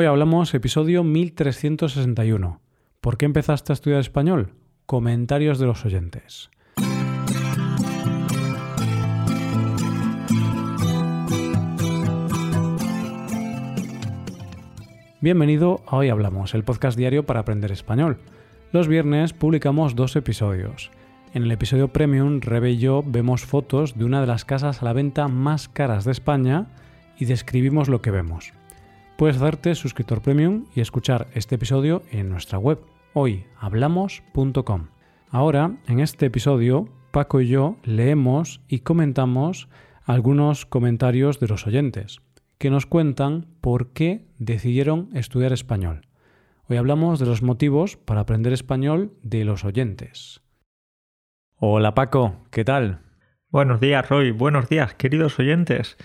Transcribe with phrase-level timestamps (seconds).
[0.00, 2.60] Hoy hablamos episodio 1361.
[3.00, 4.54] ¿Por qué empezaste a estudiar español?
[4.86, 6.50] Comentarios de los oyentes.
[15.20, 18.20] Bienvenido a Hoy Hablamos, el podcast diario para aprender español.
[18.70, 20.92] Los viernes publicamos dos episodios.
[21.34, 24.84] En el episodio Premium, Rebe y yo vemos fotos de una de las casas a
[24.84, 26.68] la venta más caras de España
[27.18, 28.52] y describimos lo que vemos
[29.18, 32.78] puedes hacerte suscriptor premium y escuchar este episodio en nuestra web
[33.14, 34.90] hoyhablamos.com.
[35.30, 39.68] Ahora, en este episodio, Paco y yo leemos y comentamos
[40.04, 42.20] algunos comentarios de los oyentes
[42.58, 46.06] que nos cuentan por qué decidieron estudiar español.
[46.68, 50.42] Hoy hablamos de los motivos para aprender español de los oyentes.
[51.56, 53.00] Hola Paco, ¿qué tal?
[53.48, 55.96] Buenos días Roy, buenos días queridos oyentes.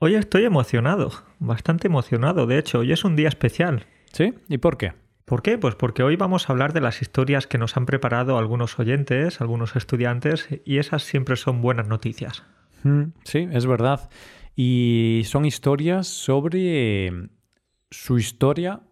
[0.00, 3.86] Hoy estoy emocionado, bastante emocionado, de hecho, hoy es un día especial.
[4.12, 4.32] ¿Sí?
[4.48, 4.92] ¿Y por qué?
[5.24, 5.58] ¿Por qué?
[5.58, 9.40] Pues porque hoy vamos a hablar de las historias que nos han preparado algunos oyentes,
[9.40, 12.44] algunos estudiantes, y esas siempre son buenas noticias.
[12.84, 14.08] Mm, sí, es verdad.
[14.54, 17.10] Y son historias sobre
[17.90, 18.82] su historia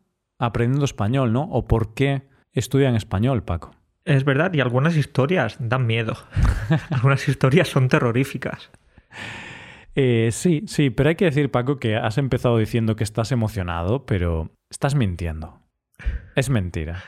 [0.41, 1.45] aprendiendo español, ¿no?
[1.52, 3.77] O por qué estudian español, Paco.
[4.05, 6.17] Es verdad, y algunas historias dan miedo.
[6.91, 8.73] algunas historias son terroríficas.
[9.97, 14.05] Eh, sí, sí, pero hay que decir, Paco, que has empezado diciendo que estás emocionado,
[14.05, 15.61] pero estás mintiendo.
[16.34, 17.02] Es mentira.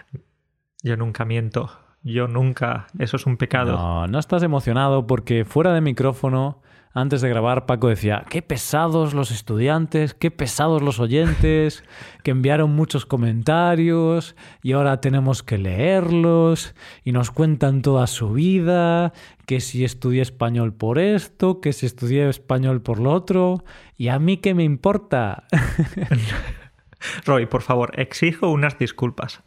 [0.83, 1.71] Yo nunca miento.
[2.03, 2.87] Yo nunca.
[2.99, 3.73] Eso es un pecado.
[3.73, 9.15] No, no estás emocionado porque fuera de micrófono antes de grabar, Paco decía, qué pesados
[9.15, 11.85] los estudiantes, qué pesados los oyentes,
[12.25, 19.13] que enviaron muchos comentarios y ahora tenemos que leerlos y nos cuentan toda su vida,
[19.47, 23.65] que si estudié español por esto, que si estudié español por lo otro,
[23.97, 25.45] y a mí qué me importa.
[27.25, 29.43] Roy, por favor, exijo unas disculpas.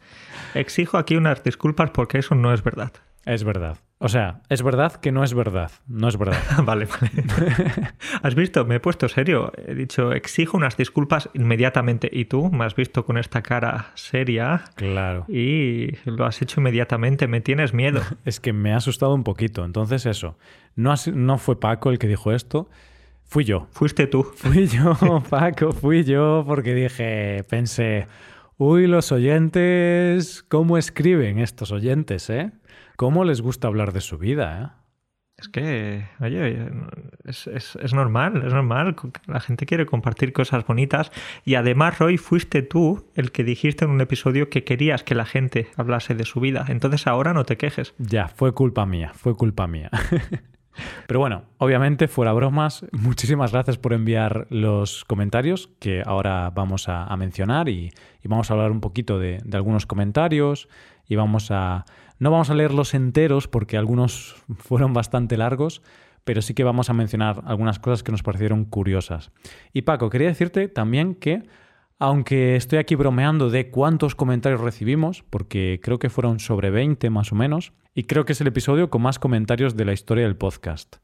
[0.54, 2.92] Exijo aquí unas disculpas porque eso no es verdad.
[3.24, 3.78] Es verdad.
[4.04, 5.70] O sea, es verdad que no es verdad.
[5.86, 6.42] No es verdad.
[6.64, 7.12] vale, vale.
[8.22, 8.64] ¿Has visto?
[8.64, 9.52] Me he puesto serio.
[9.64, 12.10] He dicho, exijo unas disculpas inmediatamente.
[12.12, 14.64] Y tú me has visto con esta cara seria.
[14.74, 15.24] Claro.
[15.28, 17.28] Y lo has hecho inmediatamente.
[17.28, 18.00] Me tienes miedo.
[18.24, 19.64] es que me ha asustado un poquito.
[19.64, 20.36] Entonces, eso.
[20.74, 22.68] No, no fue Paco el que dijo esto.
[23.24, 23.68] Fui yo.
[23.70, 24.24] Fuiste tú.
[24.24, 28.08] Fui yo, Paco, fui yo, porque dije, pensé,
[28.58, 32.50] uy, los oyentes, ¿cómo escriben estos oyentes, eh?
[33.02, 34.62] ¿Cómo les gusta hablar de su vida?
[34.62, 35.34] Eh?
[35.36, 36.70] Es que, oye,
[37.24, 38.94] es, normal, es normal.
[39.26, 41.10] La gente quiere compartir cosas bonitas.
[41.44, 45.24] Y además, Roy, fuiste tú el que dijiste en un episodio que querías que la
[45.24, 46.64] gente hablase de su vida.
[46.68, 47.92] Entonces ahora no te quejes.
[47.98, 49.90] Ya, fue culpa mía, fue culpa mía.
[51.08, 57.14] Pero bueno, obviamente, fuera bromas, muchísimas gracias por enviar los comentarios que ahora vamos a,
[57.16, 57.90] mencionar y,
[58.24, 60.68] vamos a hablar un poquito de algunos comentarios
[61.06, 61.84] y vamos a
[62.22, 65.82] no vamos a leerlos enteros porque algunos fueron bastante largos,
[66.22, 69.32] pero sí que vamos a mencionar algunas cosas que nos parecieron curiosas.
[69.72, 71.42] Y Paco, quería decirte también que,
[71.98, 77.32] aunque estoy aquí bromeando de cuántos comentarios recibimos, porque creo que fueron sobre 20 más
[77.32, 80.36] o menos, y creo que es el episodio con más comentarios de la historia del
[80.36, 80.98] podcast.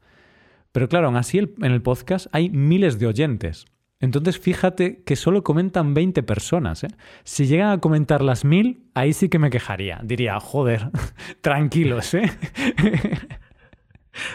[0.71, 3.65] Pero claro, aún así en el podcast hay miles de oyentes.
[3.99, 6.83] Entonces fíjate que solo comentan 20 personas.
[6.83, 6.89] ¿eh?
[7.23, 9.99] Si llegan a comentar las mil, ahí sí que me quejaría.
[10.03, 10.89] Diría, joder,
[11.41, 12.31] tranquilos, ¿eh?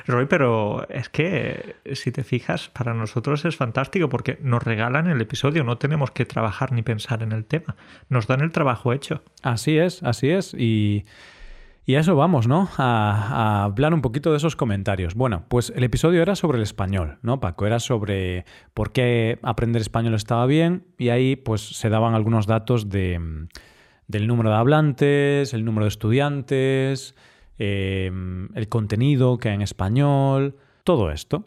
[0.06, 5.20] Roy, pero es que si te fijas, para nosotros es fantástico porque nos regalan el
[5.20, 7.76] episodio, no tenemos que trabajar ni pensar en el tema,
[8.08, 9.22] nos dan el trabajo hecho.
[9.42, 10.54] Así es, así es.
[10.54, 11.04] Y
[11.87, 12.69] y a eso vamos, ¿no?
[12.78, 15.15] A, hablar un poquito de esos comentarios.
[15.15, 17.67] Bueno, pues el episodio era sobre el español, ¿no, Paco?
[17.67, 22.89] Era sobre por qué aprender español estaba bien y ahí pues se daban algunos datos
[22.89, 23.21] de,
[24.09, 27.15] del número de hablantes, el número de estudiantes,
[27.59, 31.45] em, el contenido que hay en español, todo esto.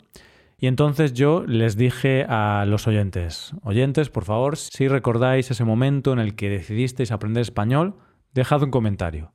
[0.60, 6.14] Y entonces yo les dije a los oyentes, oyentes, por favor, si recordáis ese momento
[6.14, 7.96] en el que decidisteis aprender español,
[8.34, 9.34] dejad un comentario.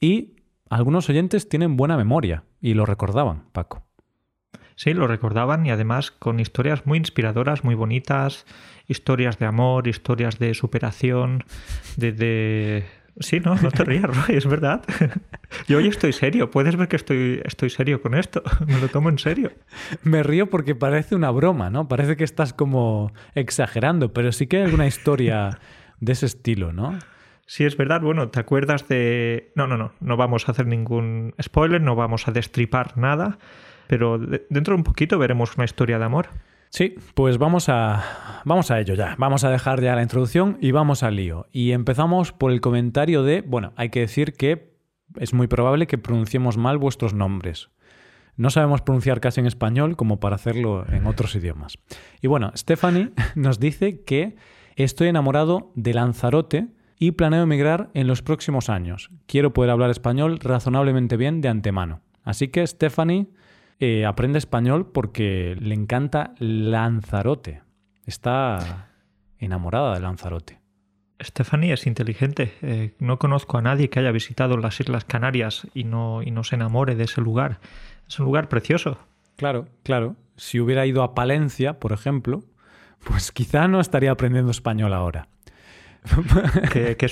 [0.00, 0.33] Y
[0.70, 3.86] algunos oyentes tienen buena memoria y lo recordaban, Paco.
[4.76, 8.44] Sí, lo recordaban y además con historias muy inspiradoras, muy bonitas,
[8.88, 11.44] historias de amor, historias de superación,
[11.96, 12.84] de...
[13.20, 14.82] Sí, no, no te rías, Roy, es verdad.
[15.68, 19.08] Yo hoy estoy serio, puedes ver que estoy, estoy serio con esto, me lo tomo
[19.08, 19.52] en serio.
[20.02, 21.86] Me río porque parece una broma, ¿no?
[21.86, 25.60] Parece que estás como exagerando, pero sí que hay alguna historia
[26.00, 26.98] de ese estilo, ¿no?
[27.46, 29.52] Si es verdad, bueno, ¿te acuerdas de...?
[29.54, 33.38] No, no, no, no vamos a hacer ningún spoiler, no vamos a destripar nada,
[33.86, 36.28] pero dentro de un poquito veremos una historia de amor.
[36.70, 39.14] Sí, pues vamos a, vamos a ello ya.
[39.18, 41.46] Vamos a dejar ya la introducción y vamos al lío.
[41.52, 44.74] Y empezamos por el comentario de, bueno, hay que decir que
[45.16, 47.70] es muy probable que pronunciemos mal vuestros nombres.
[48.36, 51.78] No sabemos pronunciar casi en español como para hacerlo en otros idiomas.
[52.20, 54.34] Y bueno, Stephanie nos dice que
[54.74, 56.66] estoy enamorado de Lanzarote
[57.06, 59.10] y planeo emigrar en los próximos años.
[59.26, 62.00] Quiero poder hablar español razonablemente bien de antemano.
[62.22, 63.26] Así que Stephanie
[63.78, 67.62] eh, aprende español porque le encanta Lanzarote.
[68.06, 68.88] Está
[69.38, 70.60] enamorada de Lanzarote.
[71.22, 72.54] Stephanie es inteligente.
[72.62, 76.42] Eh, no conozco a nadie que haya visitado las Islas Canarias y no, y no
[76.42, 77.60] se enamore de ese lugar.
[78.08, 78.96] Es un lugar precioso.
[79.36, 80.16] Claro, claro.
[80.36, 82.44] Si hubiera ido a Palencia, por ejemplo,
[83.04, 85.28] pues quizá no estaría aprendiendo español ahora.
[86.72, 87.08] ¿Qué, qué,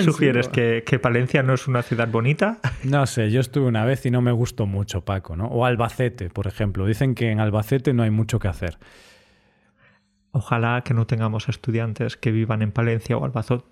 [0.00, 0.48] sugieres?
[0.48, 2.58] ¿Que, ¿Que, Palencia no es una ciudad bonita?
[2.84, 5.46] No sé, yo estuve una vez y no me gustó mucho, Paco, ¿no?
[5.46, 6.86] O Albacete, por ejemplo.
[6.86, 8.78] Dicen que en Albacete no hay mucho que hacer.
[10.32, 13.64] Ojalá que no tengamos estudiantes que vivan en Palencia o Albacete.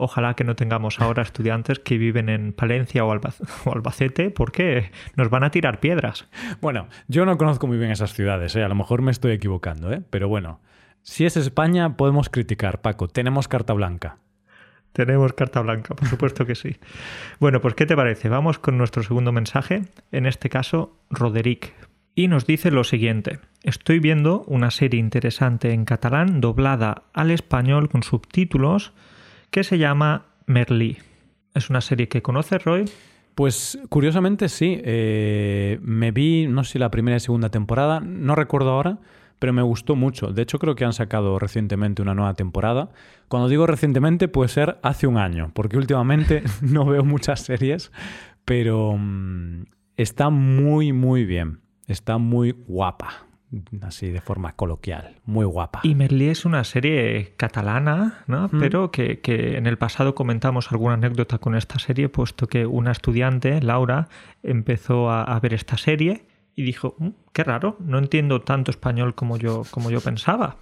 [0.00, 5.42] Ojalá que no tengamos ahora estudiantes que viven en Palencia o, Albacete porque nos van
[5.42, 6.28] a tirar piedras.
[6.60, 8.62] Bueno, yo no conozco muy bien esas ciudades, ¿eh?
[8.62, 10.00] a lo mejor me estoy equivocando, ¿eh?
[10.08, 10.60] pero bueno,
[11.08, 14.18] si es España podemos criticar, Paco, tenemos carta blanca.
[14.92, 16.76] Tenemos carta blanca, por supuesto que sí.
[17.40, 18.28] Bueno, pues ¿qué te parece?
[18.28, 21.74] Vamos con nuestro segundo mensaje, en este caso Roderick.
[22.14, 27.88] Y nos dice lo siguiente, estoy viendo una serie interesante en catalán doblada al español
[27.88, 28.92] con subtítulos
[29.50, 30.98] que se llama Merlí.
[31.54, 32.84] ¿Es una serie que conoces, Roy?
[33.34, 34.78] Pues curiosamente sí.
[34.84, 38.98] Eh, me vi, no sé si la primera y segunda temporada, no recuerdo ahora,
[39.38, 40.28] pero me gustó mucho.
[40.28, 42.90] De hecho, creo que han sacado recientemente una nueva temporada.
[43.28, 47.92] Cuando digo recientemente, puede ser hace un año, porque últimamente no veo muchas series,
[48.44, 49.64] pero mm,
[49.96, 51.60] está muy, muy bien.
[51.86, 53.28] Está muy guapa
[53.82, 55.80] así de forma coloquial, muy guapa.
[55.82, 58.48] Y Merlí es una serie catalana, ¿no?
[58.52, 58.58] Mm.
[58.58, 63.60] Pero que, en el pasado comentamos alguna anécdota con esta serie, puesto que una estudiante,
[63.62, 64.08] Laura,
[64.42, 66.26] empezó a, ver esta serie
[66.58, 70.56] y dijo, mm, qué raro, no entiendo tanto español como yo, como yo pensaba.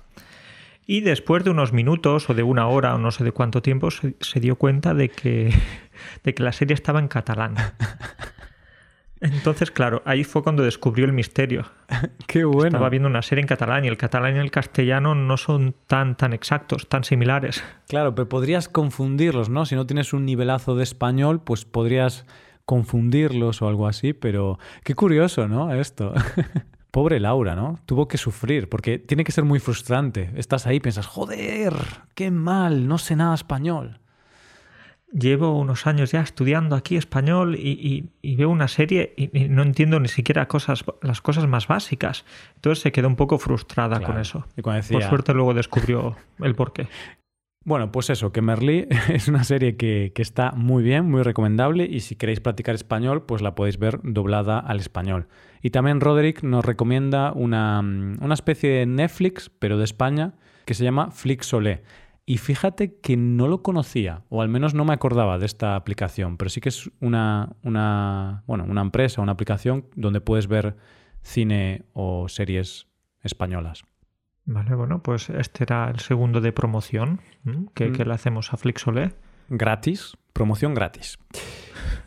[0.86, 3.90] Y después de unos minutos o de una hora o no sé de cuánto tiempo
[3.90, 5.54] se, se dio cuenta de que,
[6.22, 7.54] de que la serie estaba en catalán.
[9.22, 11.64] Entonces, claro, ahí fue cuando descubrió el misterio.
[12.26, 12.66] Qué bueno.
[12.66, 16.14] Estaba viendo una serie en catalán y el catalán y el castellano no son tan,
[16.14, 17.64] tan exactos, tan similares.
[17.88, 19.64] Claro, pero podrías confundirlos, ¿no?
[19.64, 22.26] Si no tienes un nivelazo de español, pues podrías
[22.66, 25.72] confundirlos o algo así, pero qué curioso, ¿no?
[25.72, 26.12] Esto.
[26.90, 27.78] Pobre Laura, ¿no?
[27.86, 30.30] Tuvo que sufrir, porque tiene que ser muy frustrante.
[30.36, 31.74] Estás ahí y piensas, joder,
[32.14, 34.00] qué mal, no sé nada español
[35.12, 40.08] llevo unos años ya estudiando aquí español y, veo una serie y, no entiendo ni
[40.08, 42.24] siquiera cosas, las cosas más básicas.
[42.56, 44.46] Entonces se quedó un poco frustrada con eso.
[44.62, 46.88] Por suerte luego descubrió el porqué.
[47.66, 51.98] Bueno, pues eso, que Merlí es una serie que, está muy bien, muy recomendable y
[51.98, 55.26] si queréis practicar español, pues la podéis ver doblada al español.
[55.62, 60.34] Y también Roderick nos recomienda una, una especie de Netflix, pero de España,
[60.64, 61.82] que se llama Flixolé.
[62.24, 66.36] Y fíjate que no lo conocía, o al menos no me acordaba de esta aplicación,
[66.36, 70.76] pero sí que es una, una, bueno, una empresa, una aplicación donde puedes ver
[71.22, 72.86] cine o series
[73.24, 73.82] españolas.
[74.46, 77.20] Vale, bueno, pues este era el segundo de promoción
[77.74, 78.02] que, mm.
[78.02, 79.12] le hacemos a Flixolé.
[79.48, 81.18] Gratis, promoción gratis.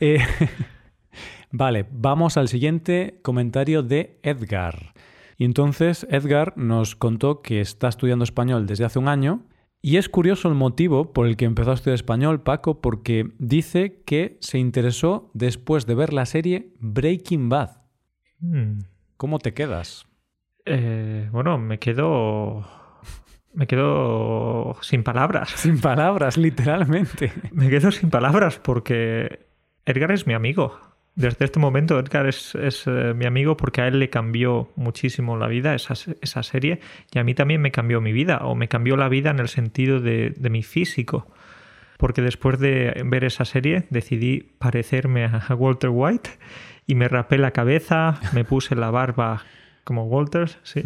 [0.02, 0.20] Eh,
[1.52, 4.94] vale, vamos al siguiente comentario de Edgar.
[5.38, 9.44] Y entonces Edgar nos contó que está estudiando español desde hace un año
[9.82, 14.02] y es curioso el motivo por el que empezó a estudiar español, Paco, porque dice
[14.06, 17.82] que se interesó después de ver la serie Breaking Bad.
[18.40, 18.80] Hmm.
[19.18, 20.09] ¿Cómo te quedas?
[20.70, 22.66] Eh, bueno, me quedo.
[23.54, 25.50] Me quedo sin palabras.
[25.50, 27.34] Sin palabras, literalmente.
[27.52, 29.48] Me quedo sin palabras porque
[29.86, 30.80] Edgar es mi amigo
[31.20, 35.48] desde este momento Edgar es, eh, mi amigo porque a él le cambió muchísimo la
[35.48, 36.80] vida esa, esa, serie
[37.12, 39.50] y a mí también me cambió mi vida o me cambió la vida en el
[39.50, 41.28] sentido de, de, mi físico.
[41.98, 46.30] Porque después de ver esa serie decidí parecerme a Walter White
[46.88, 49.44] y me rapé la cabeza, me puse la barba
[49.84, 50.84] como Walter, sí.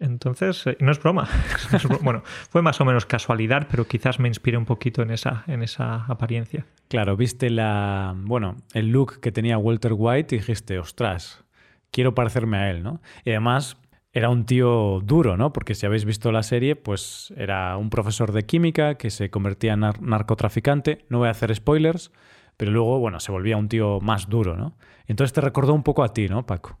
[0.00, 1.28] Entonces, eh, no es broma.
[2.02, 5.62] bueno, fue más o menos casualidad, pero quizás me inspiré un poquito en esa, en
[5.62, 6.66] esa apariencia.
[6.88, 11.44] Claro, viste la, bueno, el look que tenía Walter White y dijiste, ostras,
[11.90, 13.00] quiero parecerme a él, ¿no?
[13.24, 13.76] Y además
[14.12, 15.52] era un tío duro, ¿no?
[15.52, 19.74] Porque si habéis visto la serie, pues era un profesor de química que se convertía
[19.74, 21.04] en narcotraficante.
[21.08, 22.12] No voy a hacer spoilers,
[22.56, 24.76] pero luego, bueno, se volvía un tío más duro, ¿no?
[25.06, 26.78] Entonces te recordó un poco a ti, ¿no, Paco?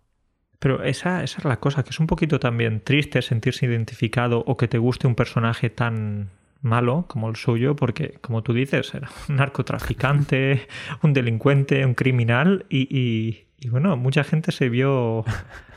[0.58, 4.56] Pero esa, esa es la cosa, que es un poquito también triste sentirse identificado o
[4.56, 9.08] que te guste un personaje tan malo como el suyo, porque como tú dices, era
[9.28, 10.66] un narcotraficante,
[11.02, 15.24] un delincuente, un criminal y, y bueno, mucha gente se vio,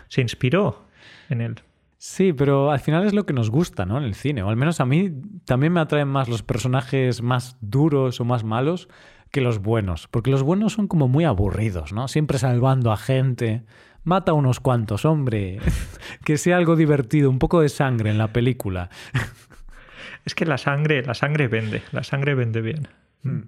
[0.08, 0.86] se inspiró
[1.30, 1.62] en él.
[1.98, 4.00] Sí, pero al final es lo que nos gusta, ¿no?
[4.00, 4.42] En el cine.
[4.42, 5.12] O al menos a mí
[5.46, 8.90] también me atraen más los personajes más duros o más malos
[9.30, 10.08] que los buenos.
[10.08, 12.08] Porque los buenos son como muy aburridos, ¿no?
[12.08, 13.64] Siempre salvando a gente.
[14.04, 15.60] Mata a unos cuantos, hombre.
[16.26, 18.90] que sea algo divertido, un poco de sangre en la película.
[20.26, 22.88] es que la sangre, la sangre vende, la sangre vende bien.
[23.24, 23.42] Hmm.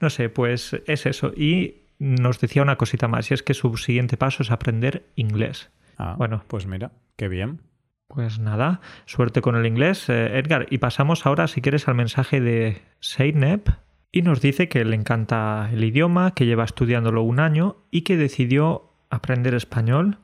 [0.00, 1.32] No sé, pues es eso.
[1.36, 5.70] Y nos decía una cosita más, y es que su siguiente paso es aprender inglés.
[5.98, 7.60] Ah, bueno, pues mira, qué bien.
[8.08, 10.66] Pues nada, suerte con el inglés, eh, Edgar.
[10.68, 13.68] Y pasamos ahora, si quieres, al mensaje de Seynep.
[14.10, 18.18] Y nos dice que le encanta el idioma, que lleva estudiándolo un año y que
[18.18, 20.18] decidió aprender español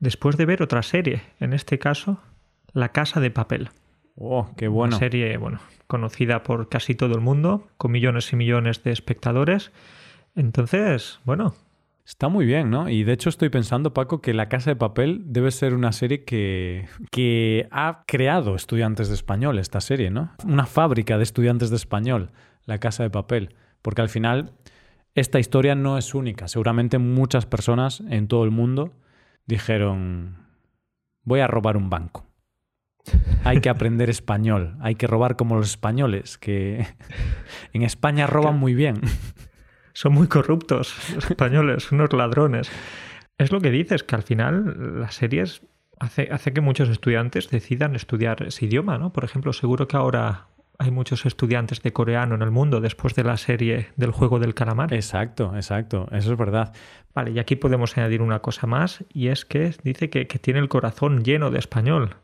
[0.00, 2.18] después de ver otra serie, en este caso,
[2.72, 3.70] La Casa de Papel.
[4.16, 4.96] Oh, qué bueno.
[4.96, 9.70] Una serie, bueno, conocida por casi todo el mundo, con millones y millones de espectadores.
[10.34, 11.54] Entonces, bueno,
[12.04, 12.88] Está muy bien, ¿no?
[12.88, 16.24] Y de hecho estoy pensando, Paco, que La Casa de Papel debe ser una serie
[16.24, 20.32] que, que ha creado estudiantes de español, esta serie, ¿no?
[20.44, 22.30] Una fábrica de estudiantes de español,
[22.66, 23.54] La Casa de Papel.
[23.82, 24.52] Porque al final
[25.14, 26.48] esta historia no es única.
[26.48, 28.92] Seguramente muchas personas en todo el mundo
[29.46, 30.36] dijeron,
[31.24, 32.26] voy a robar un banco.
[33.44, 36.86] Hay que aprender español, hay que robar como los españoles, que
[37.72, 39.00] en España roban muy bien
[39.92, 42.70] son muy corruptos los españoles, unos ladrones.
[43.38, 45.62] Es lo que dices, que al final las series
[45.98, 49.12] hace, que muchos estudiantes decidan estudiar ese idioma, ¿no?
[49.12, 50.48] Por ejemplo, seguro que ahora
[50.82, 54.54] hay muchos estudiantes de coreano en el mundo después de la serie del juego del
[54.54, 54.92] calamar.
[54.92, 56.72] Exacto, exacto, eso es verdad.
[57.14, 60.60] Vale, y aquí podemos añadir una cosa más, y es que dice que, que tiene
[60.60, 62.16] el corazón lleno de español,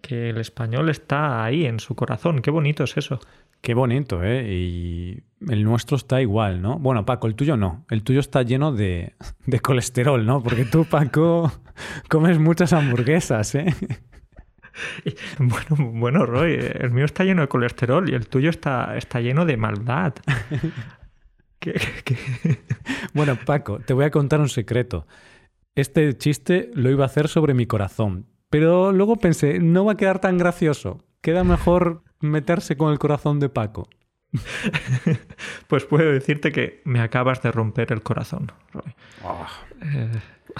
[0.00, 2.40] que el español está ahí en su corazón.
[2.40, 3.20] Qué bonito es eso.
[3.60, 4.44] Qué bonito, ¿eh?
[4.52, 6.78] Y el nuestro está igual, ¿no?
[6.78, 7.84] Bueno, Paco, el tuyo no.
[7.90, 9.14] El tuyo está lleno de,
[9.46, 10.42] de colesterol, ¿no?
[10.42, 11.52] Porque tú, Paco,
[12.08, 13.66] comes muchas hamburguesas, ¿eh?
[15.38, 19.44] Bueno, bueno, Roy, el mío está lleno de colesterol y el tuyo está, está lleno
[19.44, 20.14] de maldad.
[23.14, 25.06] Bueno, Paco, te voy a contar un secreto.
[25.76, 29.96] Este chiste lo iba a hacer sobre mi corazón, pero luego pensé, no va a
[29.96, 31.04] quedar tan gracioso.
[31.20, 33.88] Queda mejor meterse con el corazón de Paco?
[35.68, 38.94] pues puedo decirte que me acabas de romper el corazón, Roy.
[39.22, 39.46] Ah.
[39.82, 40.10] Eh,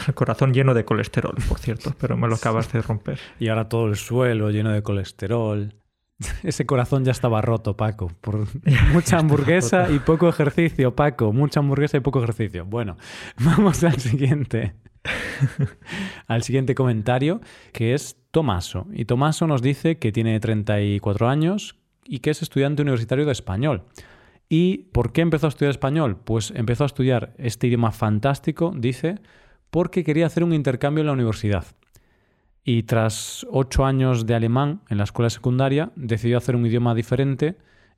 [0.07, 3.19] el corazón lleno de colesterol, por cierto, pero me lo acabas de romper.
[3.39, 5.75] Y ahora todo el suelo lleno de colesterol.
[6.43, 8.47] Ese corazón ya estaba roto, Paco, por
[8.93, 11.33] mucha hamburguesa y poco ejercicio, Paco.
[11.33, 12.65] Mucha hamburguesa y poco ejercicio.
[12.65, 12.97] Bueno,
[13.39, 14.75] vamos al siguiente.
[16.29, 17.41] al siguiente comentario,
[17.73, 18.87] que es Tomaso.
[18.93, 23.85] Y Tomaso nos dice que tiene 34 años y que es estudiante universitario de español.
[24.49, 26.19] ¿Y por qué empezó a estudiar español?
[26.23, 29.19] Pues empezó a estudiar este idioma fantástico, dice,
[29.73, 31.65] porque quería hacer un intercambio en la universidad.
[32.63, 37.57] Y tras ocho años de alemán en la escuela secundaria, decidió hacer un idioma diferente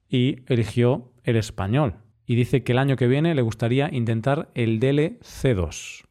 [0.09, 1.97] y eligió el español.
[2.26, 6.04] Y dice que el año que viene le gustaría intentar el DL C2.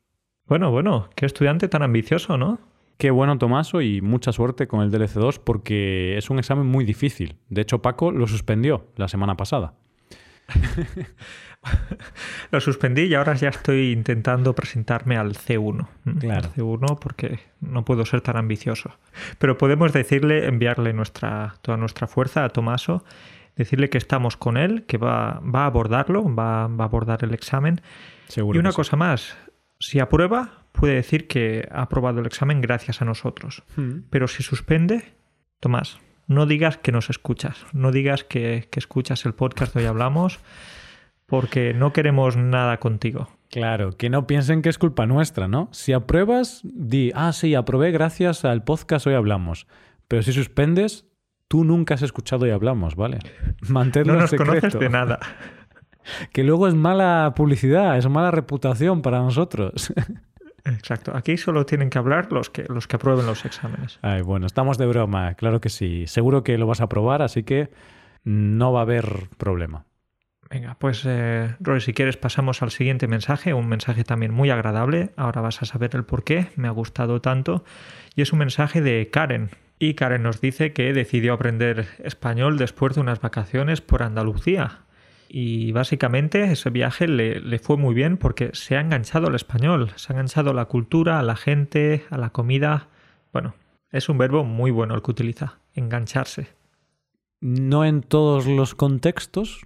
[0.48, 2.60] Bueno, bueno, qué estudiante tan ambicioso, ¿no?
[2.98, 7.38] Qué bueno, Tomaso, y mucha suerte con el DLC2 porque es un examen muy difícil.
[7.50, 9.76] De hecho, Paco lo suspendió la semana pasada.
[12.52, 15.88] lo suspendí y ahora ya estoy intentando presentarme al C1.
[16.20, 16.48] Claro.
[16.48, 18.92] Al C1 porque no puedo ser tan ambicioso.
[19.38, 23.04] Pero podemos decirle, enviarle nuestra, toda nuestra fuerza a Tomaso,
[23.56, 27.34] decirle que estamos con él, que va, va a abordarlo, va, va, a abordar el
[27.34, 27.82] examen.
[28.28, 29.38] Seguro y una cosa más,
[29.80, 33.64] si aprueba, puede decir que ha aprobado el examen gracias a nosotros.
[33.76, 34.02] Hmm.
[34.10, 35.14] Pero si suspende,
[35.60, 40.40] Tomás, no digas que nos escuchas, no digas que, escuchas el podcast de hoy hablamos,
[41.26, 43.30] porque no queremos nada contigo.
[43.50, 45.70] Claro, que no piensen que es culpa nuestra, ¿no?
[45.72, 49.68] Si apruebas, di, ah, sí, aprobé gracias al podcast hoy hablamos.
[50.08, 51.06] Pero si suspendes,
[51.48, 53.20] tú nunca has escuchado hoy hablamos, ¿vale?
[53.70, 55.20] Manténlo no nos conoces de nada.
[56.34, 59.94] Que luego es mala publicidad, es mala reputación para nosotros.
[60.66, 61.16] Exacto.
[61.16, 64.00] Aquí solo tienen que hablar los que, los que aprueben los exámenes.
[64.02, 66.06] Ay, bueno, estamos de broma, claro que sí.
[66.08, 67.70] Seguro que lo vas a aprobar, así que
[68.24, 69.86] no va a haber problema.
[70.50, 75.10] Venga, pues eh, Roy, si quieres pasamos al siguiente mensaje, un mensaje también muy agradable.
[75.18, 77.66] Ahora vas a saber el por qué, me ha gustado tanto.
[78.16, 79.50] Y es un mensaje de Karen.
[79.80, 84.83] Y Karen nos dice que decidió aprender español después de unas vacaciones por Andalucía
[85.36, 89.92] y básicamente ese viaje le, le, fue muy bien porque se ha enganchado al español,
[89.96, 92.90] se ha enganchado a la cultura, a la gente, a la comida.
[93.32, 93.56] Bueno,
[93.90, 96.50] es un verbo muy bueno el que utiliza, engancharse.
[97.42, 99.66] No en todos los contextos,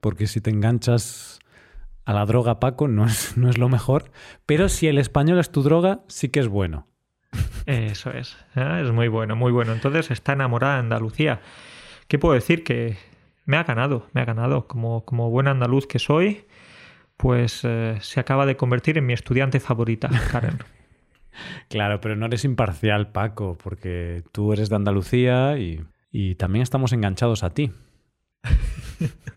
[0.00, 1.38] porque si te enganchas
[2.04, 4.10] a la droga, Paco, no es, no es lo mejor,
[4.46, 6.88] pero si el español es tu droga, sí que es bueno.
[7.66, 8.80] Eso es, ¿eh?
[8.82, 9.72] es muy bueno, muy bueno.
[9.72, 11.40] Entonces está enamorada de Andalucía.
[12.08, 12.64] ¿Qué puedo decir?
[12.64, 12.96] Que
[13.46, 14.66] me ha ganado, me ha ganado.
[14.66, 16.44] Como, como buen andaluz que soy,
[17.16, 20.58] pues eh, se acaba de convertir en mi estudiante favorita, Karen.
[21.68, 26.92] claro, pero no eres imparcial, Paco, porque tú eres de Andalucía y, y también estamos
[26.92, 27.72] enganchados a ti.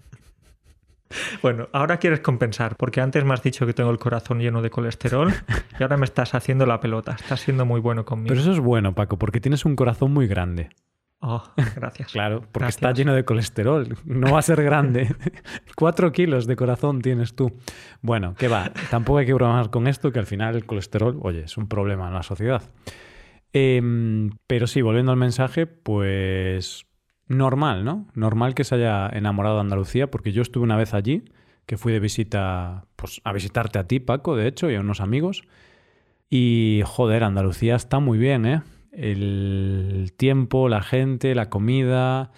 [1.42, 4.70] Bueno, ahora quieres compensar, porque antes me has dicho que tengo el corazón lleno de
[4.70, 5.34] colesterol
[5.80, 7.13] y ahora me estás haciendo la pelota.
[7.13, 8.30] Estás siendo muy bueno conmigo.
[8.30, 10.70] Pero eso es bueno, Paco, porque tienes un corazón muy grande.
[11.22, 11.44] Oh,
[11.76, 12.12] gracias.
[12.12, 13.98] claro, porque está lleno de colesterol.
[14.06, 15.14] No va a ser grande.
[15.76, 17.52] Cuatro kilos de corazón tienes tú.
[18.02, 18.72] Bueno, ¿qué va?
[18.90, 22.08] Tampoco hay que bromear con esto, que al final el colesterol, oye, es un problema
[22.08, 22.64] en la sociedad.
[23.52, 26.86] Em, pero sí, volviendo al mensaje, pues
[27.28, 28.08] normal, ¿no?
[28.14, 31.26] Normal que se haya enamorado de Andalucía, porque yo estuve una vez allí,
[31.66, 35.02] que fui de visita, pues a visitarte a ti, Paco, de hecho, y a unos
[35.02, 35.44] amigos.
[36.30, 38.62] Y joder, Andalucía está muy bien, ¿eh?
[38.91, 42.31] El tiempo, la gente, la comida,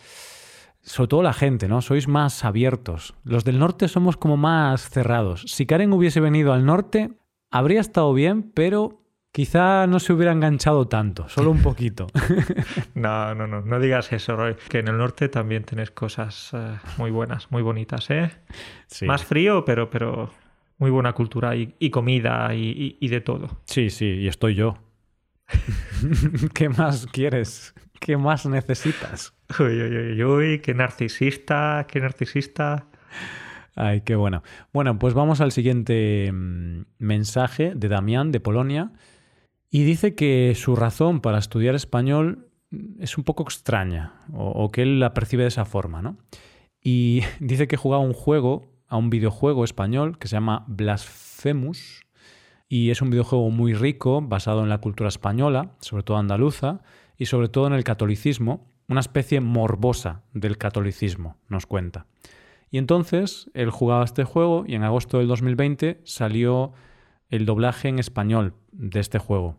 [0.81, 1.81] sobre todo la gente, ¿no?
[1.81, 3.13] Sois más abiertos.
[3.24, 5.43] Los del norte somos como más cerrados.
[5.48, 7.12] Si Karen hubiese venido al norte,
[7.50, 9.01] habría estado bien, pero
[9.34, 12.08] Quizá no se hubiera enganchado tanto, solo un poquito.
[12.96, 14.55] no, no, no, no digas eso, Roy.
[14.67, 18.29] Que en el norte también tenéis cosas eh, muy buenas, muy bonitas, ¿eh?
[19.03, 20.34] Más frío, pero, pero
[20.79, 23.62] muy buena cultura y, comida y, de todo.
[23.63, 24.77] Sí, sí, y estoy yo.
[26.53, 27.74] ¿Qué más quieres?
[28.00, 29.34] ¿Qué más necesitas?
[29.60, 32.88] Uy, uy, uy, uy, qué narcisista, qué narcisista.
[33.75, 34.43] Ay, qué bueno.
[34.74, 38.91] Bueno, pues vamos al siguiente mm, mensaje de Damián de Polonia
[39.70, 42.50] y dice que su razón para estudiar español
[43.00, 46.17] es un poco extraña, o, que él la percibe de esa forma, ¿no?
[46.81, 52.02] Y dice que jugaba un juego, a un videojuego español que se llama Blasphemous,
[52.71, 56.79] y es un videojuego muy rico, basado en la cultura española, sobre todo andaluza,
[57.17, 62.05] y sobre todo en el catolicismo, una especie morbosa del catolicismo, nos cuenta.
[62.69, 66.71] Y entonces él jugaba este juego y en agosto del 2020 salió
[67.27, 69.57] el doblaje en español de este juego.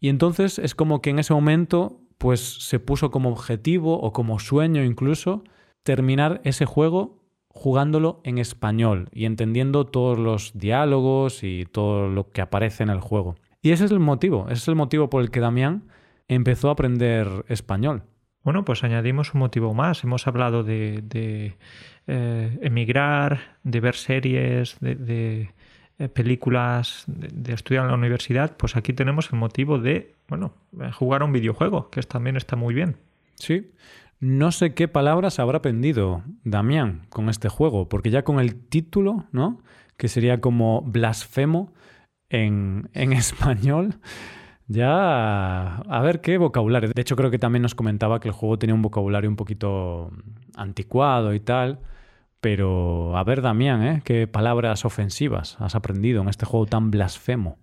[0.00, 4.40] Y entonces es como que en ese momento pues se puso como objetivo o como
[4.40, 5.44] sueño incluso
[5.84, 7.17] terminar ese juego
[7.58, 13.00] jugándolo en español y entendiendo todos los diálogos y todo lo que aparece en el
[13.00, 13.34] juego.
[13.60, 15.82] Y ese es el motivo, ese es el motivo por el que Damián
[16.28, 18.04] empezó a aprender español.
[18.44, 20.04] Bueno, pues añadimos un motivo más.
[20.04, 21.56] Hemos hablado de,
[22.06, 25.50] eh, emigrar, de ver series, de,
[25.98, 30.54] eh, películas, de, estudiar en la universidad, pues aquí tenemos el motivo de, bueno,
[30.94, 32.96] jugar a un videojuego, que también está muy bien.
[33.34, 33.72] Sí.
[34.20, 39.26] No sé qué palabras habrá aprendido Damián con este juego, porque ya con el título,
[39.30, 39.62] ¿no?
[39.96, 41.72] Que sería como blasfemo
[42.28, 43.94] en, en español.
[44.66, 46.90] Ya, a ver qué vocabulario.
[46.94, 50.10] De hecho, creo que también nos comentaba que el juego tenía un vocabulario un poquito
[50.56, 51.80] anticuado y tal.
[52.40, 54.02] Pero a ver, Damián, ¿eh?
[54.04, 57.58] ¿qué palabras ofensivas has aprendido en este juego tan blasfemo?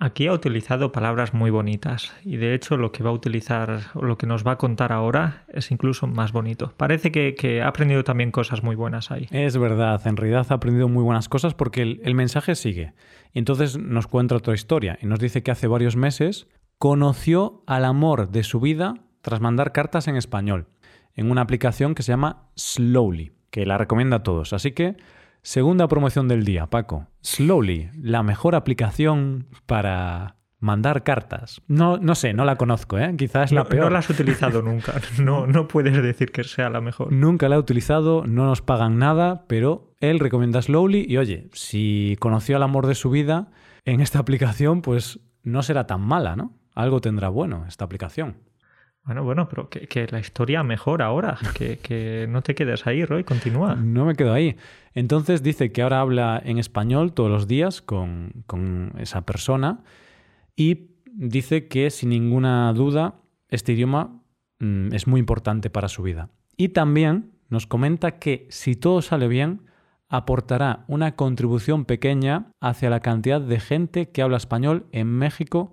[0.00, 4.04] Aquí ha utilizado palabras muy bonitas y de hecho lo que va a utilizar o
[4.04, 6.72] lo que nos va a contar ahora es incluso más bonito.
[6.76, 9.26] Parece que, ha aprendido también cosas muy buenas ahí.
[9.32, 12.92] Es verdad, en realidad ha aprendido muy buenas cosas porque el, el mensaje sigue.
[13.32, 16.46] Y entonces nos cuenta otra historia y nos dice que hace varios meses
[16.78, 20.68] conoció al amor de su vida tras mandar cartas en español
[21.16, 24.52] en una aplicación que se llama Slowly que la recomienda a todos.
[24.52, 24.96] Así que,
[25.42, 27.06] segunda promoción del día, Paco.
[27.22, 31.62] Slowly, la mejor aplicación para mandar cartas.
[31.68, 33.14] No, no sé, no la conozco, ¿eh?
[33.16, 33.84] Quizás es la peor.
[33.84, 34.94] No la has utilizado nunca.
[35.20, 37.12] No, no puedes decir que sea la mejor.
[37.12, 42.16] Nunca la he utilizado, no nos pagan nada, pero él recomienda Slowly y oye, si
[42.18, 43.50] conoció al amor de su vida
[43.84, 46.54] en esta aplicación, pues no será tan mala, ¿no?
[46.74, 48.36] Algo tendrá bueno esta aplicación.
[49.08, 53.74] Bueno, bueno, pero que, la historia mejora ahora, que, no te quedes ahí, Roy, continúa.
[53.74, 54.56] No me quedo ahí.
[54.92, 58.44] Entonces dice que ahora habla en español todos los días con,
[58.98, 59.82] esa persona
[60.54, 63.14] y dice que sin ninguna duda
[63.48, 64.20] este idioma
[64.58, 66.28] mm, es muy importante para su vida.
[66.58, 69.62] Y también nos comenta que si todo sale bien,
[70.10, 75.72] aportará una contribución pequeña hacia la cantidad de gente que habla español en México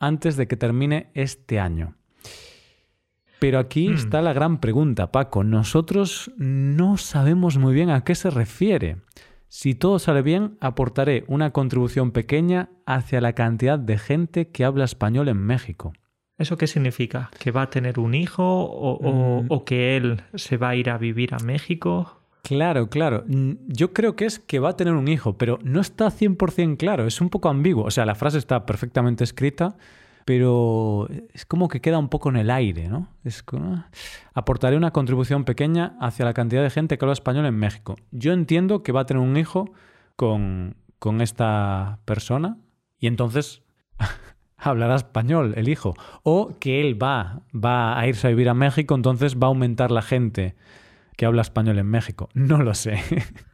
[0.00, 1.96] antes de que termine este año.
[3.42, 3.94] Pero aquí Hmm.
[3.94, 5.42] está la gran pregunta, Paco.
[5.42, 8.98] Nosotros no sabemos muy bien a qué se refiere.
[9.48, 14.84] Si todo sale bien, aportaré una contribución pequeña hacia la cantidad de gente que habla
[14.84, 15.92] español en México.
[16.38, 17.30] ¿Eso qué significa?
[17.38, 19.46] ¿Que va a tener un hijo o, o- Mm.
[19.50, 22.20] o que él se va a ir a vivir a México?
[22.42, 23.24] Claro, claro.
[23.28, 26.76] Mm, Yo creo que es que va a tener un hijo, pero no está 100%
[26.78, 27.06] claro.
[27.06, 27.84] Es un poco ambiguo.
[27.84, 29.76] O sea, la frase está perfectamente escrita,
[30.24, 33.08] pero es como que queda un poco en el aire, ¿no?
[33.24, 33.84] Es como...
[34.34, 37.96] Aportaré una contribución pequeña hacia la cantidad de gente que habla español en México.
[38.10, 39.72] Yo entiendo que va a tener un hijo
[40.16, 42.58] con, con esta persona
[42.98, 43.62] y entonces
[44.56, 45.94] hablará español el hijo.
[46.22, 49.90] O que él va, va a irse a vivir a México, entonces va a aumentar
[49.90, 50.54] la gente
[51.16, 52.28] que habla español en México.
[52.34, 53.00] No lo sé.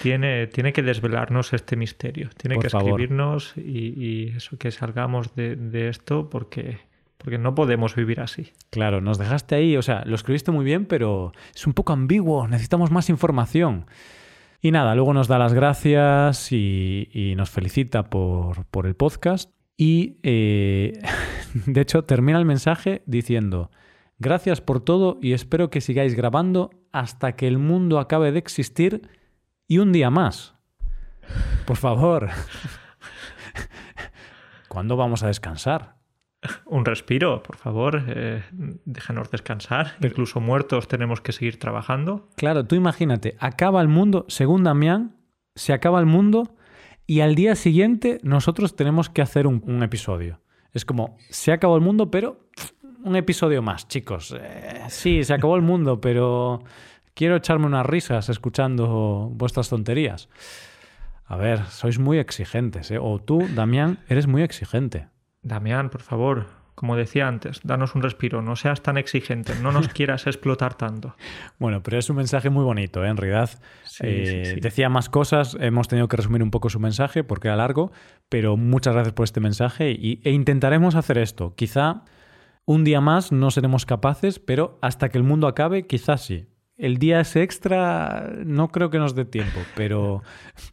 [0.00, 2.30] Tiene, tiene que desvelarnos este misterio.
[2.36, 6.78] Tiene Por que escribirnos y, y eso que salgamos de, de esto porque,
[7.18, 8.52] porque no podemos vivir así.
[8.70, 12.48] Claro, nos dejaste ahí, o sea, lo escribiste muy bien, pero es un poco ambiguo,
[12.48, 13.86] necesitamos más información.
[14.60, 19.50] Y nada, luego nos da las gracias y, y nos felicita por, por el podcast.
[19.76, 21.00] Y eh,
[21.66, 23.70] de hecho termina el mensaje diciendo,
[24.18, 29.02] gracias por todo y espero que sigáis grabando hasta que el mundo acabe de existir
[29.68, 30.54] y un día más.
[31.66, 32.28] Por favor.
[34.68, 35.96] ¿Cuándo vamos a descansar?
[36.66, 38.02] Un respiro, por favor.
[38.08, 38.42] eh,
[38.84, 39.92] déjanos descansar.
[40.00, 42.28] Incluso muertos tenemos que seguir trabajando.
[42.36, 45.16] Claro, tú imagínate, acaba el mundo, según Damián,
[45.54, 46.56] se acaba el mundo
[47.06, 50.40] y al día siguiente nosotros tenemos que hacer un, un episodio.
[50.72, 52.48] Es como, se acabó el mundo, pero
[53.04, 54.34] un episodio más, chicos.
[54.36, 56.64] Eh, sí, se acabó el mundo, pero
[57.14, 60.28] quiero echarme unas risas escuchando vuestras tonterías.
[61.24, 62.98] A ver, sois muy exigentes, ¿eh?
[63.00, 65.08] O tú, Damián, eres muy exigente.
[65.42, 68.42] Damián, por favor, como decía antes, danos un respiro.
[68.42, 69.54] No seas tan exigente.
[69.62, 71.16] No nos quieras explotar tanto.
[71.58, 73.08] Bueno, pero es un mensaje muy bonito, ¿eh?
[73.08, 73.50] en realidad.
[73.84, 74.60] Sí, Eh, sí, sí.
[74.60, 77.92] Decía más cosas, hemos tenido que resumir un poco su mensaje porque era largo,
[78.28, 81.54] pero muchas gracias por este mensaje y, e intentaremos hacer esto.
[81.54, 82.02] Quizá
[82.64, 86.46] un día más no seremos capaces, pero hasta que el mundo acabe, quizás sí.
[86.76, 90.22] El día ese extra no creo que nos dé tiempo, pero,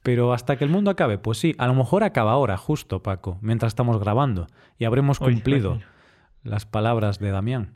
[0.01, 3.37] pero hasta que el mundo acabe, pues sí, a lo mejor acaba ahora, justo, Paco,
[3.41, 5.85] mientras estamos grabando, y habremos cumplido oye.
[6.43, 7.75] las palabras de Damián.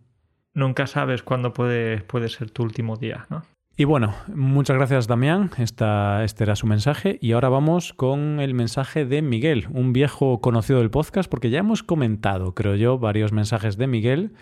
[0.54, 3.44] Nunca sabes cuándo puede, puede ser tu último día, ¿no?
[3.76, 8.54] Y bueno, muchas gracias Damián, Esta, este era su mensaje y ahora vamos con el
[8.54, 13.32] mensaje de Miguel, un viejo conocido del podcast porque ya hemos comentado, creo yo, varios
[13.32, 14.36] mensajes de Miguel.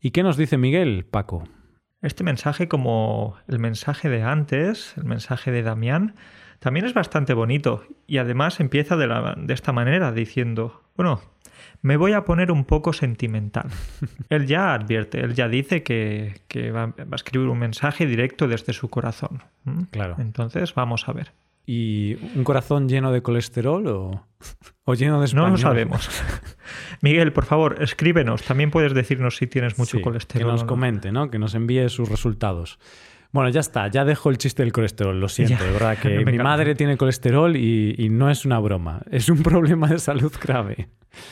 [0.00, 1.44] ¿Y qué nos dice Miguel, Paco?
[2.02, 6.14] Este mensaje, como el mensaje de antes, el mensaje de Damián,
[6.58, 11.20] también es bastante bonito y además empieza de, la- de esta manera diciendo, bueno,
[11.82, 13.68] me voy a poner un poco sentimental.
[14.30, 18.48] él ya advierte, él ya dice que, que va, va a escribir un mensaje directo
[18.48, 19.42] desde su corazón.
[19.90, 20.16] Claro.
[20.18, 21.32] Entonces, vamos a ver.
[21.72, 24.26] ¿Y un corazón lleno de colesterol o,
[24.84, 25.50] o lleno de No español?
[25.52, 26.10] lo sabemos.
[27.00, 28.42] Miguel, por favor, escríbenos.
[28.42, 30.46] También puedes decirnos si tienes mucho Sí, colesterol.
[30.48, 30.66] Que nos no.
[30.66, 31.30] comente, ¿no?
[31.30, 32.80] Que nos envíe sus resultados.
[33.30, 36.38] Bueno, ya está, ya dejo el chiste del colesterol, lo siento, de verdad, que mi
[36.38, 40.88] madre tiene colesterol y, y no es una broma, es un problema de salud grave.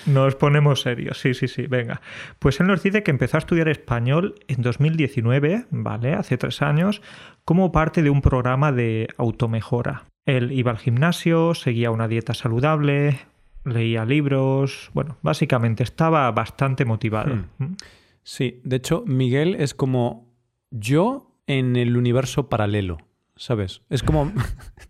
[0.06, 2.00] Nos ponemos serios, sí, sí, sí, venga.
[2.38, 6.14] Pues él nos dice que empezó a estudiar español en 2019, ¿vale?
[6.14, 7.02] Hace tres años,
[7.44, 10.04] como parte de un programa de automejora.
[10.28, 13.18] Él iba al gimnasio, seguía una dieta saludable,
[13.64, 17.34] leía libros, bueno, básicamente estaba bastante motivado.
[17.34, 17.44] Hmm.
[17.58, 17.76] ¿m?
[18.24, 20.30] Sí, de hecho, Miguel es como
[20.70, 22.98] yo en el universo paralelo,
[23.36, 23.80] ¿sabes?
[23.88, 24.30] Es como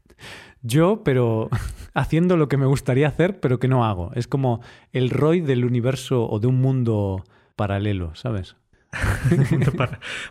[0.63, 1.51] yo, pero
[1.95, 4.11] haciendo lo que me gustaría hacer, pero que no hago.
[4.17, 4.61] Es como
[4.93, 7.23] el Roy del universo o de un mundo
[7.55, 8.57] paralelo, ¿sabes?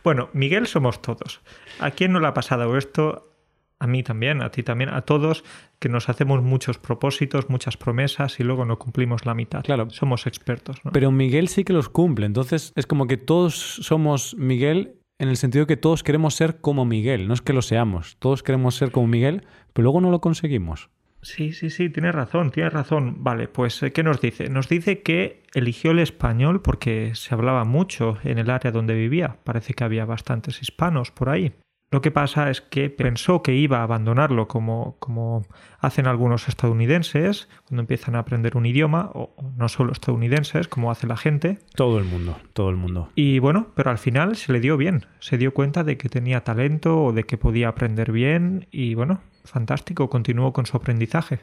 [0.04, 1.40] Bueno, Miguel somos todos.
[1.80, 3.37] ¿A quién no le ha pasado esto?
[3.80, 5.44] A mí también, a ti también, a todos,
[5.80, 9.64] que nos hacemos muchos propósitos, muchas promesas y luego no cumplimos la mitad.
[9.64, 9.90] Claro.
[9.92, 10.92] Somos expertos, ¿no?
[10.92, 12.26] Pero Miguel sí que los cumple.
[12.26, 16.86] Entonces es como que todos somos Miguel en el sentido que todos queremos ser como
[16.86, 17.28] Miguel.
[17.28, 18.18] No es que lo seamos.
[18.20, 20.90] Todos queremos ser como Miguel, pero luego no lo conseguimos.
[21.22, 23.24] Sí, sí, sí, tienes razón, tienes razón.
[23.24, 24.50] Vale, pues eh, ¿qué nos dice?
[24.50, 29.38] Nos dice que eligió el español porque se hablaba mucho en el área donde vivía.
[29.44, 31.54] Parece que había bastantes hispanos por ahí.
[31.90, 35.44] Lo que pasa es que pensó que iba a abandonarlo como, como
[35.80, 41.08] hacen algunos estadounidenses cuando empiezan a aprender un idioma, o no solo estadounidenses, como hace
[41.08, 41.60] la gente.
[41.76, 43.10] Todo el mundo, todo el mundo.
[43.16, 45.06] Y bueno, pero al final se le dio bien.
[45.20, 49.22] Se dio cuenta de que tenía talento o de que podía aprender bien y bueno,
[49.46, 51.40] fantástico, continuó con su aprendizaje.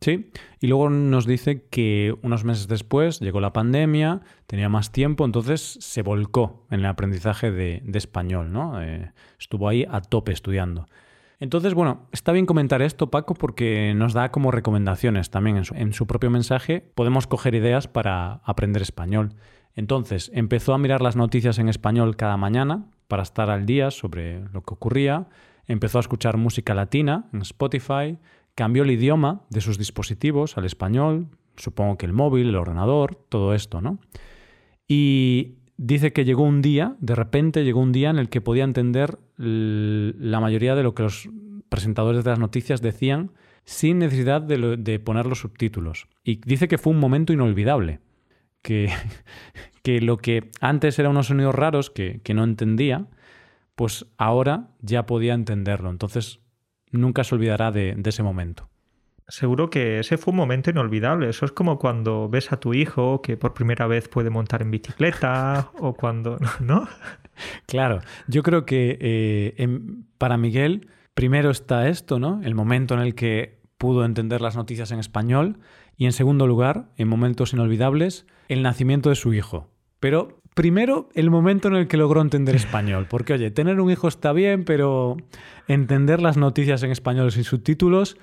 [0.00, 5.24] Sí, y luego nos dice que unos meses después llegó la pandemia, tenía más tiempo,
[5.24, 8.82] entonces se volcó en el aprendizaje de, español, ¿no?
[8.82, 10.86] Eh, estuvo ahí a tope estudiando.
[11.38, 16.06] Entonces, bueno, está bien comentar esto, Paco, porque nos da como recomendaciones también en su,
[16.06, 16.80] propio mensaje.
[16.94, 19.34] Podemos coger ideas para aprender español.
[19.74, 24.40] Entonces, empezó a mirar las noticias en español cada mañana para estar al día sobre
[24.52, 25.26] lo que ocurría.
[25.66, 28.18] Empezó a escuchar música latina en Spotify.
[28.56, 33.54] Cambió el idioma de sus dispositivos al español, supongo que el móvil, el ordenador, todo
[33.54, 34.00] esto, ¿no?
[34.88, 38.64] Y dice que llegó un día, de repente llegó un día en el que podía
[38.64, 41.28] entender la mayoría de lo que los
[41.68, 43.30] presentadores de las noticias decían
[43.64, 46.06] sin necesidad de, poner los subtítulos.
[46.24, 48.00] Y dice que fue un momento inolvidable,
[48.62, 48.90] que,
[49.82, 53.06] que lo que antes eran unos sonidos raros que, no entendía,
[53.74, 55.90] pues ahora ya podía entenderlo.
[55.90, 56.40] Entonces
[56.96, 58.68] nunca se olvidará de ese momento.
[59.28, 61.28] Seguro que ese fue un momento inolvidable.
[61.28, 64.70] Eso es como cuando ves a tu hijo que por primera vez puede montar en
[64.70, 66.38] bicicleta o cuando...
[66.60, 66.88] ¿No?
[67.66, 69.80] Claro, yo creo que eh,
[70.16, 72.40] para Miguel primero está esto, ¿no?
[72.44, 75.58] El momento en el que pudo entender las noticias en español
[75.96, 79.68] y en segundo lugar, en momentos inolvidables, el nacimiento de su hijo.
[79.98, 84.08] Pero primero el momento en el que logró entender español, porque oye, tener un hijo
[84.08, 85.16] está bien, pero
[85.68, 88.16] entender las noticias en español sin subtítulos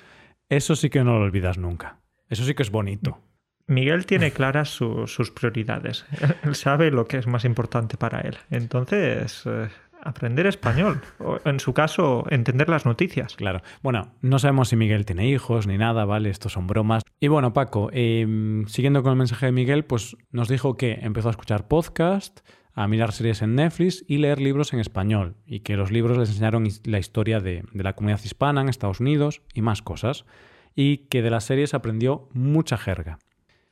[0.49, 1.99] eso sí que no lo olvidas nunca.
[2.29, 3.19] Eso sí que es bonito.
[3.67, 6.05] Miguel tiene claras sus prioridades.
[6.43, 8.37] Él sabe lo que es más importante para él.
[8.49, 9.69] Entonces, eh,
[10.03, 11.01] aprender español.
[11.19, 13.35] O, en su caso, entender las noticias.
[13.35, 13.61] Claro.
[13.81, 16.29] Bueno, no sabemos si Miguel tiene hijos ni nada, ¿vale?
[16.29, 17.03] Estos son bromas.
[17.19, 21.29] Y bueno, Paco, em, siguiendo con el mensaje de Miguel, pues nos dijo que empezó
[21.29, 22.41] a escuchar podcast,
[22.73, 26.29] a mirar series en Netflix y leer libros en español, y que los libros les
[26.29, 30.25] enseñaron la historia de, la comunidad hispana en Estados Unidos y más cosas,
[30.75, 33.19] y que de las series aprendió mucha jerga.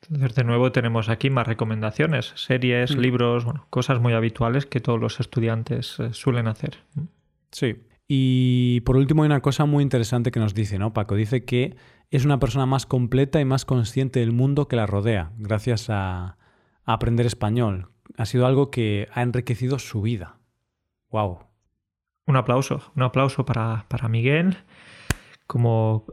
[0.04, 3.00] Entonces, de nuevo tenemos aquí más recomendaciones, series, mm.
[3.00, 6.78] libros, bueno, cosas muy habituales que todos los estudiantes eh, suelen hacer.
[7.52, 7.84] Sí.
[8.08, 11.16] Y por último hay una cosa muy interesante que nos dice, ¿no, Paco?
[11.16, 11.76] Dice que
[12.10, 16.38] es una persona más completa y más consciente del mundo que la rodea, gracias a
[16.84, 20.38] aprender español, ha sido algo que ha enriquecido su vida.
[21.10, 21.52] ¡Wow!
[22.28, 24.58] Un aplauso, un aplauso para, Miguel.
[25.48, 26.06] Como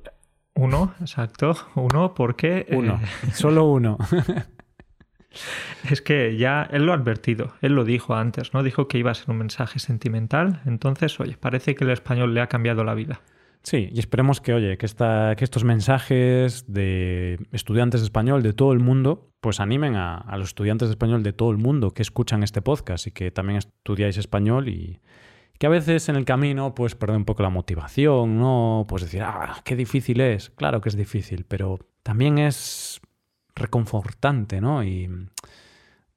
[0.59, 2.67] uno, exacto, uno, porque.
[2.71, 3.97] Uno, eh, solo uno.
[5.91, 8.65] es que ya él lo ha advertido, él lo dijo antes, ¿no?
[8.65, 10.61] Dijo que iba a ser un mensaje sentimental.
[10.67, 13.21] Entonces, oye, parece que el español le ha cambiado la vida.
[13.63, 18.53] Sí, y esperemos que, oye, que, esta, que estos mensajes de estudiantes de español de
[18.53, 22.03] todo el mundo, pues animen a, los estudiantes de español de todo el mundo que
[22.03, 25.01] escuchan este podcast y que también estudiáis español y
[25.59, 28.87] que a veces en el camino, pues perder un poco la motivación, ¿no?
[28.89, 30.51] Pues decir, ah, qué difícil es.
[30.51, 33.01] Claro que es difícil, pero también es
[33.57, 34.85] reconfortante, ¿no?
[34.85, 35.11] Y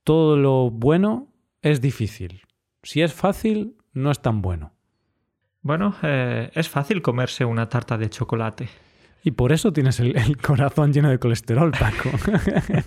[0.04, 1.28] todo lo bueno
[1.62, 2.44] es difícil.
[2.84, 4.74] Si es fácil, no es tan bueno.
[5.64, 8.70] Bueno, eh, es fácil comerse una tarta de chocolate.
[9.24, 12.10] Y por eso tienes el, corazón lleno de colesterol, Paco.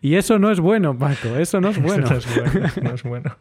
[0.00, 2.08] y eso no es bueno, Paco, eso no es bueno.
[2.08, 3.36] no es bueno, no es bueno.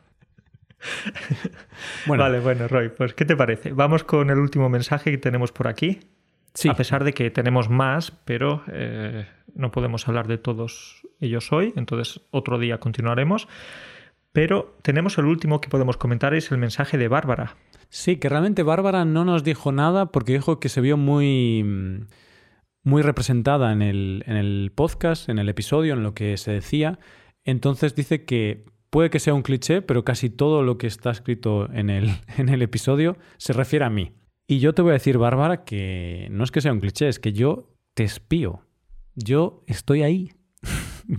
[2.08, 3.72] Vale, bueno, Roy, pues ¿qué te parece?
[3.72, 6.00] Vamos con el último mensaje que tenemos por aquí.
[6.54, 6.70] Sí.
[6.70, 11.74] A pesar de que tenemos más, pero eh, no podemos hablar de todos ellos hoy,
[11.76, 13.48] entonces otro día continuaremos.
[14.32, 17.56] Pero tenemos el último que podemos comentar, es el mensaje de Bárbara.
[17.90, 22.08] Sí, que realmente Bárbara no nos dijo nada porque dijo que se vio muy,
[22.84, 26.98] muy representada en el, en el podcast, en el episodio, en lo que se decía.
[27.44, 31.68] Entonces dice que puede que sea un cliché, pero casi todo lo que está escrito
[31.74, 34.14] en el, en el episodio se refiere a mí.
[34.46, 37.20] Y yo te voy a decir, Bárbara, que no es que sea un cliché, es
[37.20, 38.62] que yo te espío.
[39.16, 40.34] Yo estoy ahí.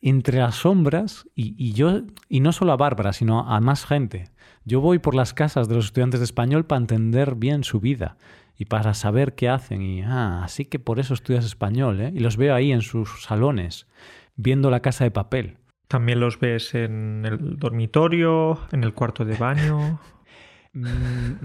[0.00, 4.30] Entre las sombras y, y, yo, y no solo a Bárbara, sino a más gente.
[4.64, 8.16] Yo voy por las casas de los estudiantes de español para entender bien su vida
[8.56, 9.82] y para saber qué hacen.
[9.82, 12.12] Y, ah, así que por eso estudias español, ¿eh?
[12.14, 13.86] Y los veo ahí en sus salones,
[14.36, 15.58] viendo la casa de papel.
[15.88, 20.00] ¿También los ves en el dormitorio, en el cuarto de baño?
[20.74, 21.40] Mm.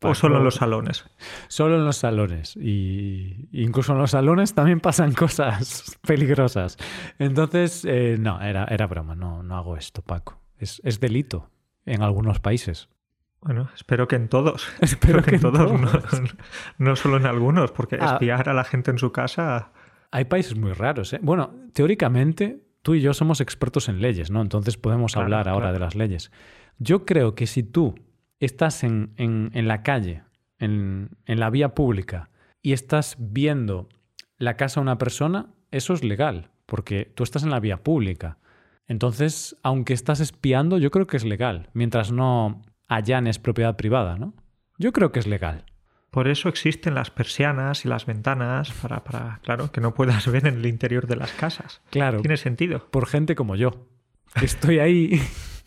[0.02, 1.04] ¿O solo en los salones?
[1.48, 2.56] Solo en los salones.
[2.56, 6.78] Y incluso en los salones también pasan cosas peligrosas.
[7.18, 9.14] Entonces, eh, no, era, era broma.
[9.14, 10.40] No, no hago esto, Paco.
[10.58, 11.50] Es, es delito
[11.84, 12.88] en algunos países.
[13.40, 14.68] Bueno, espero que en todos.
[14.80, 15.80] Espero que, en todos,
[16.78, 18.12] No, solo en algunos, porque ah.
[18.12, 19.72] espiar a la gente en su casa.
[20.10, 21.20] Hay países muy raros, ¿eh?
[21.22, 24.40] Bueno, teóricamente tú y yo somos expertos en leyes, ¿no?
[24.40, 26.32] Entonces podemos hablar ahora de las leyes.
[26.78, 27.96] Yo creo que si tú
[28.40, 30.22] estás en, en, en la calle,
[30.58, 32.30] en, en, la vía pública,
[32.62, 33.90] y estás viendo
[34.38, 38.38] la casa de una persona, eso es legal, porque tú estás en la vía pública.
[38.86, 44.32] Entonces, aunque estás espiando, yo creo que es legal, mientras no allanes propiedad privada, ¿no?
[44.78, 45.66] Yo creo que es legal.
[46.18, 50.48] Por eso existen las persianas y las ventanas para, para, claro, que no puedas ver
[50.48, 51.80] en el interior de las casas.
[51.90, 52.22] Claro.
[52.22, 52.90] Tiene sentido.
[52.90, 53.86] Por gente como yo.
[54.42, 55.22] Estoy ahí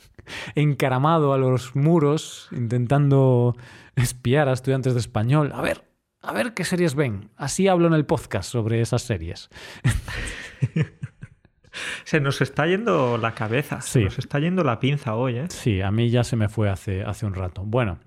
[0.56, 3.56] encaramado a los muros intentando
[3.96, 5.54] espiar a estudiantes de español.
[5.56, 5.86] A ver,
[6.22, 7.30] a ver qué series ven.
[7.38, 9.50] Así hablo en el podcast sobre esas series.
[12.04, 15.46] se nos está yendo la cabeza, se nos está yendo la pinza hoy, ¿eh?
[15.48, 17.64] Sí, a mí ya se me fue hace, hace un rato.
[17.64, 18.00] Bueno,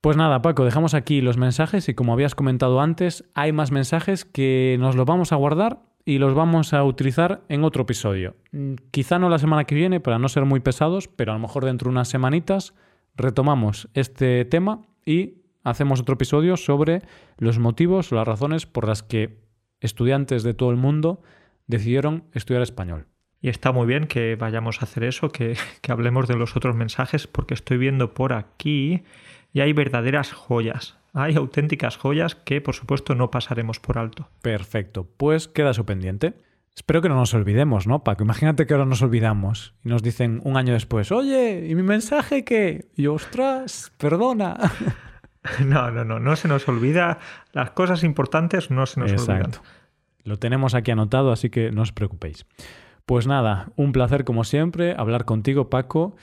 [0.00, 4.24] pues nada, Paco, dejamos aquí los mensajes y como habías comentado antes, hay más mensajes
[4.24, 8.36] que nos los vamos a guardar y los vamos a utilizar en otro episodio.
[8.52, 11.40] Mm, quizá no la semana que viene para no ser muy pesados, pero a lo
[11.40, 12.74] mejor dentro de unas semanitas
[13.16, 17.02] retomamos este tema y hacemos otro episodio sobre
[17.38, 19.40] los motivos o las razones por las que
[19.80, 21.22] estudiantes de todo el mundo
[21.66, 23.06] decidieron estudiar español.
[23.40, 26.76] Y está muy bien que vayamos a hacer eso, que, que hablemos de los otros
[26.76, 29.02] mensajes, porque estoy viendo por aquí
[29.52, 30.96] y hay verdaderas joyas.
[31.12, 34.28] Hay auténticas joyas que, por supuesto, no pasaremos por alto.
[34.42, 35.08] Perfecto.
[35.16, 36.34] Pues queda su pendiente.
[36.74, 38.22] Espero que no nos olvidemos, ¿no, Paco?
[38.22, 42.44] Imagínate que ahora nos olvidamos y nos dicen un año después, oye, ¿y mi mensaje
[42.44, 42.90] qué?
[42.94, 44.56] Y ostras, perdona.
[45.64, 47.20] No, no, no, no se nos olvida.
[47.52, 49.60] Las cosas importantes no se nos Exacto.
[49.60, 49.60] olvidan.
[50.24, 52.46] Lo tenemos aquí anotado, así que no os preocupéis.
[53.04, 56.16] Pues nada, un placer como siempre hablar contigo, Paco.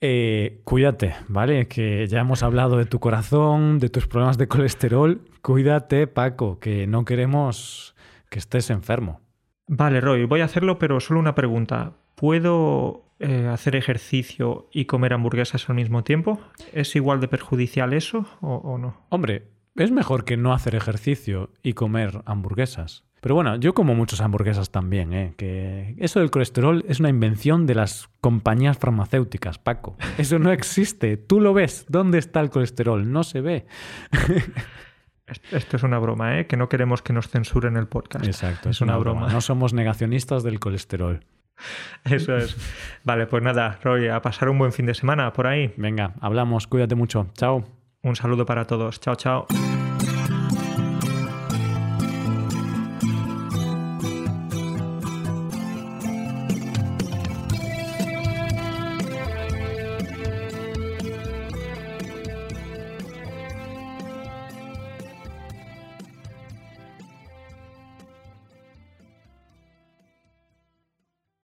[0.00, 1.66] Eh, cuídate, ¿vale?
[1.66, 5.22] Que ya hemos hablado de tu corazón, de tus problemas de colesterol.
[5.42, 7.96] Cuídate, Paco, que no queremos
[8.30, 9.20] que estés enfermo.
[9.66, 11.94] Vale, Roy, voy a hacerlo, pero solo una pregunta.
[12.14, 16.40] ¿Puedo eh, hacer ejercicio y comer hamburguesas al mismo tiempo?
[16.72, 19.06] ¿Es igual de perjudicial eso o no?
[19.08, 23.07] Hombre, es mejor que no hacer ejercicio y comer hamburguesas.
[23.20, 25.34] Pero bueno, yo como muchas hamburguesas también, ¿eh?
[25.36, 29.96] que eso del colesterol es una invención de las compañías farmacéuticas, Paco.
[30.18, 31.16] Eso no existe.
[31.16, 31.86] Tú lo ves.
[31.88, 33.10] ¿Dónde está el colesterol?
[33.10, 33.66] No se ve.
[35.52, 36.46] Esto es una broma, ¿eh?
[36.46, 38.24] que no queremos que nos censuren el podcast.
[38.24, 39.28] Exacto, es, una, broma.
[39.28, 41.24] No somos negacionistas del colesterol.
[42.04, 42.56] Eso es.
[43.04, 45.74] Vale, pues nada, Roy, a pasar un buen fin de semana por ahí.
[45.76, 47.28] Venga, hablamos, cuídate mucho.
[47.34, 47.64] Chao.
[48.02, 49.00] Un saludo para todos.
[49.00, 49.46] Chao, chao.